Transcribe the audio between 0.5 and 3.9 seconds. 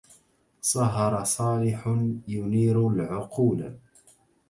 سهر صالح ينير العقولا